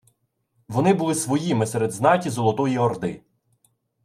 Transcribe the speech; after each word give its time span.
Вони 0.67 0.93
були 0.93 1.15
своїми 1.15 1.65
серед 1.67 1.91
знаті 1.91 2.29
Золотої 2.29 2.77
Орди 2.77 3.21